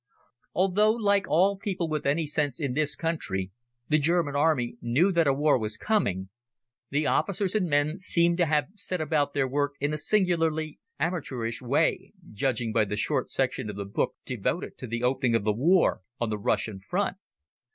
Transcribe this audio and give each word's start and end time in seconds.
Although, 0.55 0.93
like 0.93 1.27
all 1.27 1.53
the 1.53 1.59
people 1.59 1.87
with 1.87 2.07
any 2.07 2.25
sense 2.25 2.59
in 2.59 2.73
this 2.73 2.95
country, 2.95 3.51
the 3.87 3.99
German 3.99 4.35
Army 4.35 4.77
knew 4.81 5.11
that 5.11 5.27
a 5.27 5.31
war 5.33 5.59
was 5.59 5.77
coming, 5.77 6.29
the 6.89 7.05
officers 7.05 7.53
and 7.53 7.67
men 7.69 7.99
seem 7.99 8.35
to 8.37 8.47
have 8.47 8.65
set 8.73 8.99
about 8.99 9.35
their 9.35 9.47
work 9.47 9.75
in 9.79 9.93
a 9.93 9.99
singularly 9.99 10.79
amateurish 10.99 11.61
way, 11.61 12.13
judging 12.33 12.73
by 12.73 12.83
the 12.83 12.97
short 12.97 13.29
section 13.29 13.69
of 13.69 13.75
the 13.75 13.85
book 13.85 14.15
devoted 14.25 14.75
to 14.79 14.87
the 14.87 15.03
opening 15.03 15.35
of 15.35 15.43
the 15.43 15.53
war 15.53 16.01
on 16.19 16.31
the 16.31 16.39
Russian 16.39 16.79
Front. 16.79 17.17